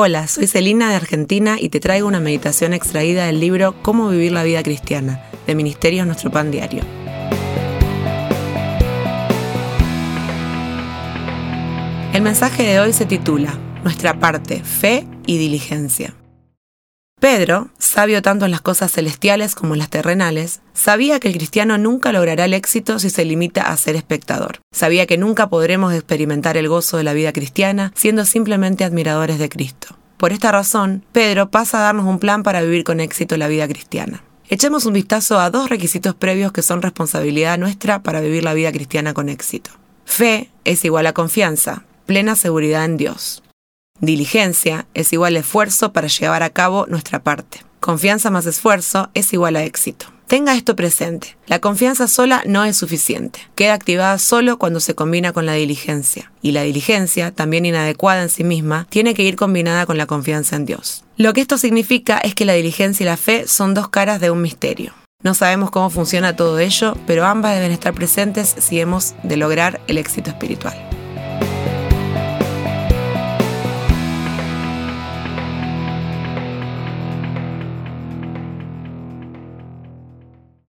Hola, 0.00 0.28
soy 0.28 0.46
Celina 0.46 0.90
de 0.90 0.94
Argentina 0.94 1.56
y 1.58 1.70
te 1.70 1.80
traigo 1.80 2.06
una 2.06 2.20
meditación 2.20 2.72
extraída 2.72 3.26
del 3.26 3.40
libro 3.40 3.74
Cómo 3.82 4.08
vivir 4.10 4.30
la 4.30 4.44
vida 4.44 4.62
cristiana, 4.62 5.24
de 5.44 5.56
Ministerios 5.56 6.06
Nuestro 6.06 6.30
Pan 6.30 6.52
Diario. 6.52 6.84
El 12.12 12.22
mensaje 12.22 12.62
de 12.62 12.78
hoy 12.78 12.92
se 12.92 13.06
titula 13.06 13.58
Nuestra 13.82 14.20
parte, 14.20 14.62
fe 14.62 15.04
y 15.26 15.36
diligencia. 15.36 16.14
Pedro, 17.20 17.68
sabio 17.78 18.22
tanto 18.22 18.44
en 18.44 18.52
las 18.52 18.60
cosas 18.60 18.92
celestiales 18.92 19.56
como 19.56 19.74
en 19.74 19.80
las 19.80 19.90
terrenales, 19.90 20.60
sabía 20.72 21.18
que 21.18 21.26
el 21.26 21.34
cristiano 21.34 21.76
nunca 21.76 22.12
logrará 22.12 22.44
el 22.44 22.54
éxito 22.54 23.00
si 23.00 23.10
se 23.10 23.24
limita 23.24 23.62
a 23.62 23.76
ser 23.76 23.96
espectador. 23.96 24.60
Sabía 24.70 25.06
que 25.06 25.18
nunca 25.18 25.48
podremos 25.48 25.92
experimentar 25.92 26.56
el 26.56 26.68
gozo 26.68 26.96
de 26.96 27.02
la 27.02 27.14
vida 27.14 27.32
cristiana 27.32 27.92
siendo 27.96 28.24
simplemente 28.24 28.84
admiradores 28.84 29.40
de 29.40 29.48
Cristo. 29.48 29.96
Por 30.16 30.32
esta 30.32 30.52
razón, 30.52 31.04
Pedro 31.10 31.50
pasa 31.50 31.78
a 31.78 31.82
darnos 31.82 32.06
un 32.06 32.20
plan 32.20 32.44
para 32.44 32.62
vivir 32.62 32.84
con 32.84 33.00
éxito 33.00 33.36
la 33.36 33.48
vida 33.48 33.66
cristiana. 33.66 34.22
Echemos 34.48 34.86
un 34.86 34.92
vistazo 34.92 35.40
a 35.40 35.50
dos 35.50 35.68
requisitos 35.70 36.14
previos 36.14 36.52
que 36.52 36.62
son 36.62 36.82
responsabilidad 36.82 37.58
nuestra 37.58 38.02
para 38.02 38.20
vivir 38.20 38.44
la 38.44 38.54
vida 38.54 38.70
cristiana 38.70 39.12
con 39.12 39.28
éxito. 39.28 39.70
Fe 40.04 40.50
es 40.64 40.84
igual 40.84 41.06
a 41.06 41.12
confianza, 41.12 41.84
plena 42.06 42.36
seguridad 42.36 42.84
en 42.84 42.96
Dios. 42.96 43.42
Diligencia 44.00 44.86
es 44.94 45.12
igual 45.12 45.36
a 45.36 45.40
esfuerzo 45.40 45.92
para 45.92 46.08
llevar 46.08 46.42
a 46.42 46.50
cabo 46.50 46.86
nuestra 46.86 47.22
parte. 47.22 47.62
Confianza 47.80 48.30
más 48.30 48.46
esfuerzo 48.46 49.10
es 49.14 49.32
igual 49.32 49.56
a 49.56 49.64
éxito. 49.64 50.06
Tenga 50.28 50.54
esto 50.54 50.76
presente. 50.76 51.36
La 51.46 51.58
confianza 51.58 52.06
sola 52.06 52.42
no 52.44 52.64
es 52.64 52.76
suficiente. 52.76 53.40
Queda 53.54 53.72
activada 53.72 54.18
solo 54.18 54.58
cuando 54.58 54.78
se 54.78 54.94
combina 54.94 55.32
con 55.32 55.46
la 55.46 55.54
diligencia. 55.54 56.30
Y 56.42 56.52
la 56.52 56.62
diligencia, 56.62 57.32
también 57.32 57.64
inadecuada 57.64 58.22
en 58.22 58.28
sí 58.28 58.44
misma, 58.44 58.86
tiene 58.90 59.14
que 59.14 59.22
ir 59.22 59.36
combinada 59.36 59.86
con 59.86 59.96
la 59.96 60.06
confianza 60.06 60.56
en 60.56 60.66
Dios. 60.66 61.04
Lo 61.16 61.32
que 61.32 61.40
esto 61.40 61.56
significa 61.56 62.18
es 62.18 62.34
que 62.34 62.44
la 62.44 62.52
diligencia 62.52 63.04
y 63.04 63.06
la 63.06 63.16
fe 63.16 63.48
son 63.48 63.72
dos 63.72 63.88
caras 63.88 64.20
de 64.20 64.30
un 64.30 64.42
misterio. 64.42 64.92
No 65.24 65.34
sabemos 65.34 65.70
cómo 65.70 65.90
funciona 65.90 66.36
todo 66.36 66.58
ello, 66.58 66.94
pero 67.06 67.24
ambas 67.24 67.54
deben 67.54 67.72
estar 67.72 67.94
presentes 67.94 68.54
si 68.58 68.78
hemos 68.78 69.14
de 69.24 69.38
lograr 69.38 69.80
el 69.88 69.98
éxito 69.98 70.30
espiritual. 70.30 70.87